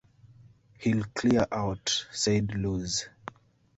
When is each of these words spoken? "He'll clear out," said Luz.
"He'll 0.79 1.03
clear 1.13 1.45
out," 1.51 2.07
said 2.11 2.55
Luz. 2.55 3.05